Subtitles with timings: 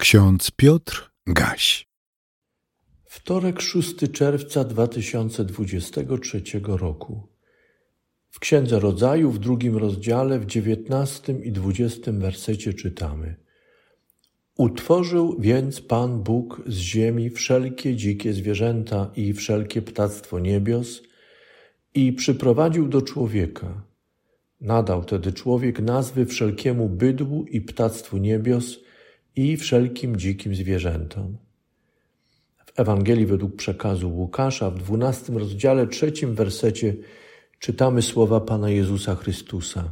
[0.00, 1.86] Ksiądz Piotr Gaś.
[3.04, 7.28] Wtorek 6 czerwca 2023 roku.
[8.30, 13.36] W Księdze Rodzaju w drugim rozdziale w dziewiętnastym i dwudziestym wersecie czytamy
[14.56, 21.02] Utworzył więc Pan Bóg z ziemi wszelkie dzikie zwierzęta i wszelkie ptactwo niebios
[21.94, 23.82] i przyprowadził do człowieka.
[24.60, 28.76] Nadał tedy człowiek nazwy wszelkiemu bydłu i ptactwu niebios–
[29.36, 31.36] i wszelkim dzikim zwierzętom.
[32.66, 36.96] W Ewangelii według przekazu Łukasza w dwunastym rozdziale, trzecim wersecie
[37.58, 39.90] czytamy słowa Pana Jezusa Chrystusa.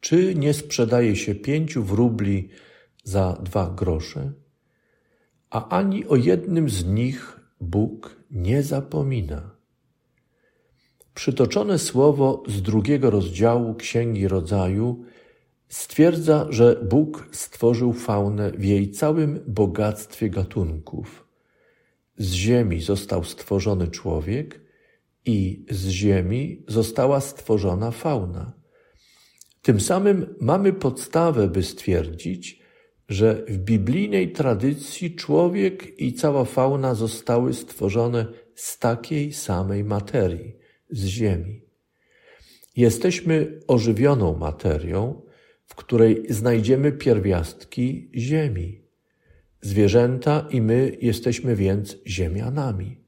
[0.00, 2.48] Czy nie sprzedaje się pięciu wróbli
[3.04, 4.32] za dwa grosze?
[5.50, 9.50] A ani o jednym z nich Bóg nie zapomina.
[11.14, 15.04] Przytoczone słowo z drugiego rozdziału Księgi Rodzaju
[15.68, 21.26] Stwierdza, że Bóg stworzył faunę w jej całym bogactwie gatunków.
[22.18, 24.60] Z ziemi został stworzony człowiek
[25.26, 28.52] i z ziemi została stworzona fauna.
[29.62, 32.62] Tym samym mamy podstawę, by stwierdzić,
[33.08, 40.56] że w biblijnej tradycji człowiek i cała fauna zostały stworzone z takiej samej materii,
[40.90, 41.62] z ziemi.
[42.76, 45.22] Jesteśmy ożywioną materią,
[45.68, 48.80] w której znajdziemy pierwiastki ziemi.
[49.60, 53.00] Zwierzęta i my jesteśmy więc ziemianami.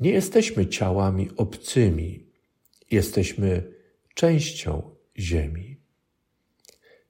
[0.00, 2.26] Nie jesteśmy ciałami obcymi,
[2.90, 3.72] jesteśmy
[4.14, 5.80] częścią ziemi.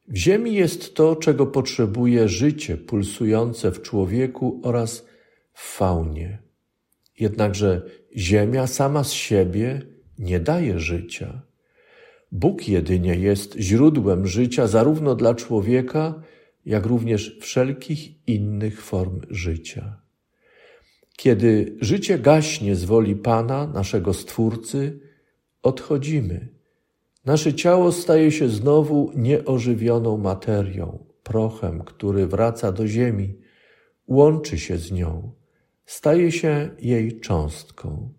[0.08, 5.06] W ziemi jest to, czego potrzebuje życie pulsujące w człowieku oraz
[5.52, 6.38] w faunie.
[7.20, 7.82] Jednakże
[8.16, 9.82] ziemia sama z siebie
[10.18, 11.47] nie daje życia.
[12.32, 16.22] Bóg jedynie jest źródłem życia zarówno dla człowieka,
[16.66, 20.00] jak również wszelkich innych form życia.
[21.16, 25.00] Kiedy życie gaśnie z woli Pana, naszego Stwórcy,
[25.62, 26.48] odchodzimy.
[27.25, 33.38] Nasze ciało staje się znowu nieożywioną materią, prochem, który wraca do ziemi,
[34.06, 35.32] łączy się z nią,
[35.86, 38.17] staje się jej cząstką.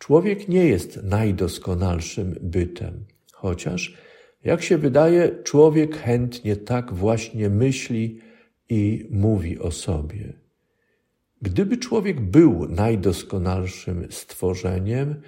[0.00, 3.96] Człowiek nie jest najdoskonalszym bytem, chociaż,
[4.44, 8.20] jak się wydaje, człowiek chętnie tak właśnie myśli
[8.68, 10.32] i mówi o sobie.
[11.42, 15.22] Gdyby człowiek był najdoskonalszym stworzeniem,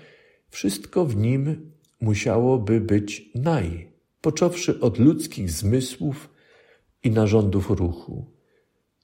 [0.48, 3.88] wszystko w nim musiałoby być naj,
[4.20, 6.30] począwszy od ludzkich zmysłów
[7.04, 8.26] i narządów ruchu.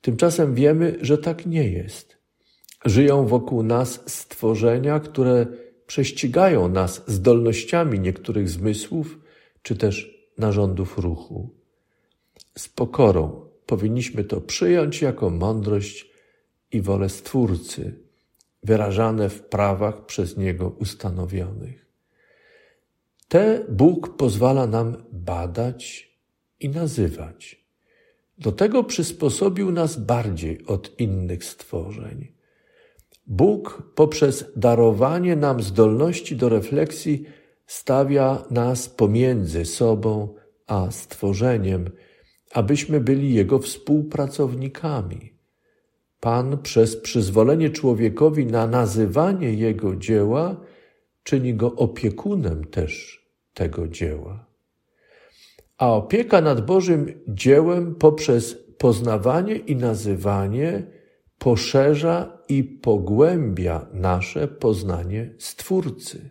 [0.00, 2.17] Tymczasem wiemy, że tak nie jest.
[2.84, 5.46] Żyją wokół nas stworzenia, które
[5.86, 9.18] prześcigają nas zdolnościami niektórych zmysłów
[9.62, 11.50] czy też narządów ruchu.
[12.58, 16.10] Z pokorą powinniśmy to przyjąć jako mądrość
[16.72, 17.94] i wolę Stwórcy,
[18.62, 21.86] wyrażane w prawach przez Niego ustanowionych.
[23.28, 26.12] Te Bóg pozwala nam badać
[26.60, 27.64] i nazywać.
[28.38, 32.37] Do tego przysposobił nas bardziej od innych stworzeń.
[33.28, 37.24] Bóg poprzez darowanie nam zdolności do refleksji
[37.66, 40.34] stawia nas pomiędzy sobą
[40.66, 41.90] a stworzeniem,
[42.52, 45.32] abyśmy byli Jego współpracownikami.
[46.20, 50.60] Pan przez przyzwolenie człowiekowi na nazywanie Jego dzieła
[51.22, 53.22] czyni go opiekunem też
[53.54, 54.46] tego dzieła.
[55.78, 60.97] A opieka nad Bożym dziełem poprzez poznawanie i nazywanie
[61.38, 66.30] poszerza i pogłębia nasze poznanie Stwórcy.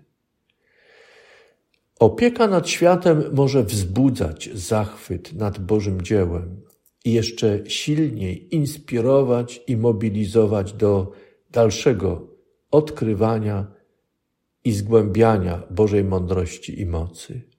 [2.00, 6.62] Opieka nad światem może wzbudzać zachwyt nad Bożym dziełem
[7.06, 11.12] i jeszcze silniej inspirować i mobilizować do
[11.51, 12.28] dalszego
[12.72, 13.68] odkrywania
[14.63, 17.56] i zgłębiania Bożej mądrości i mocy.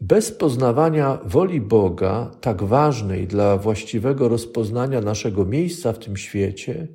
[0.00, 6.88] Bez poznawania woli Boga, tak ważnej dla właściwego rozpoznania naszego miejsca w tym świecie,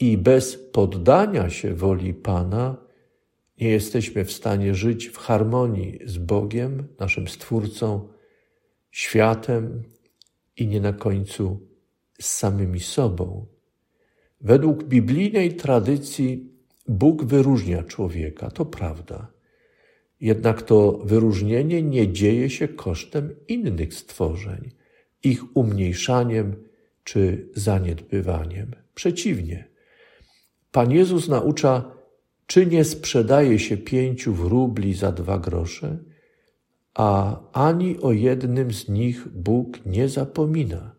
[0.00, 2.76] i bez poddania się woli Pana,
[3.60, 8.08] nie jesteśmy w stanie żyć w harmonii z Bogiem, naszym Stwórcą,
[8.90, 9.82] światem
[10.56, 11.68] i nie na końcu
[12.20, 13.46] z samymi sobą.
[14.40, 16.52] Według biblijnej tradycji
[16.88, 19.35] Bóg wyróżnia człowieka, to prawda.
[20.20, 24.70] Jednak to wyróżnienie nie dzieje się kosztem innych stworzeń,
[25.24, 26.56] ich umniejszaniem
[27.04, 28.70] czy zaniedbywaniem.
[28.94, 29.68] Przeciwnie.
[30.72, 31.96] Pan Jezus naucza,
[32.46, 35.98] czy nie sprzedaje się pięciu wróbli za dwa grosze,
[36.94, 40.94] a ani o jednym z nich Bóg nie zapomina.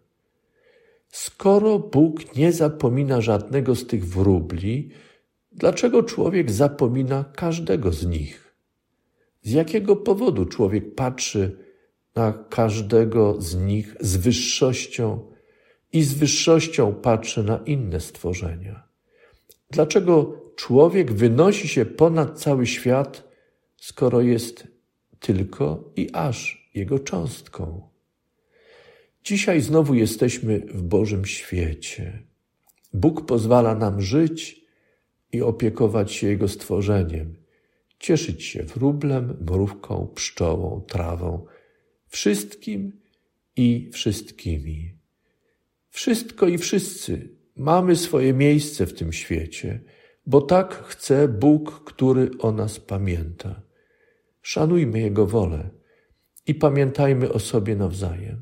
[1.09, 4.89] Skoro Bóg nie zapomina żadnego z tych wróbli,
[5.51, 8.46] dlaczego człowiek zapomina każdego z nich?
[9.47, 11.57] Z jakiego powodu człowiek patrzy
[12.15, 15.31] na każdego z nich z wyższością
[15.93, 18.87] i z wyższością patrzy na inne stworzenia?
[19.71, 23.27] Dlaczego człowiek wynosi się ponad cały świat,
[23.77, 24.67] skoro jest
[25.19, 27.89] tylko i aż jego cząstką?
[29.23, 32.23] Dzisiaj znowu jesteśmy w Bożym świecie.
[32.93, 34.65] Bóg pozwala nam żyć
[35.31, 37.46] i opiekować się Jego stworzeniem,
[37.99, 41.45] cieszyć się wróblem, mrówką, pszczołą, trawą,
[42.07, 42.99] wszystkim
[43.55, 44.97] i wszystkimi.
[45.89, 49.81] Wszystko i wszyscy mamy swoje miejsce w tym świecie,
[50.25, 53.61] bo tak chce Bóg, który o nas pamięta.
[54.41, 55.69] Szanujmy Jego wolę
[56.47, 58.41] i pamiętajmy o sobie nawzajem.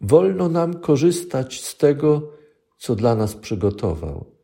[0.00, 2.32] Wolno nam korzystać z tego,
[2.78, 4.36] co dla nas przygotował.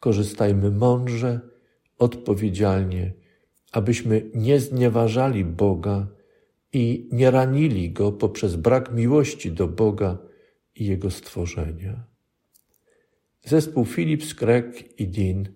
[0.00, 1.40] Korzystajmy mądrze,
[1.98, 3.12] odpowiedzialnie,
[3.72, 6.06] abyśmy nie znieważali Boga
[6.72, 10.18] i nie ranili Go poprzez brak miłości do Boga
[10.74, 12.04] i Jego stworzenia.
[13.44, 15.48] Zespół Philips, Greg i Dean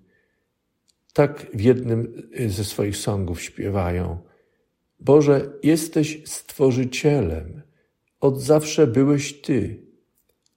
[1.12, 4.18] tak w jednym ze swoich songów śpiewają:
[5.00, 7.62] Boże, jesteś stworzycielem
[8.20, 9.86] od zawsze byłeś Ty.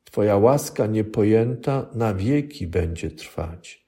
[0.04, 3.85] Twoja łaska niepojęta na wieki będzie trwać.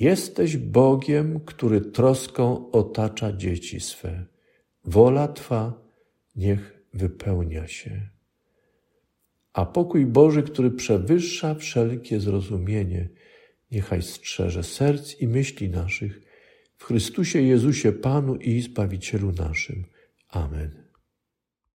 [0.00, 4.24] Jesteś Bogiem, który troską otacza dzieci swe.
[4.84, 5.82] Wola Twa
[6.36, 8.08] niech wypełnia się.
[9.52, 13.08] A pokój Boży, który przewyższa wszelkie zrozumienie,
[13.70, 16.20] niechaj strzeże serc i myśli naszych
[16.76, 19.84] w Chrystusie Jezusie Panu i Zbawicielu naszym.
[20.28, 20.83] Amen.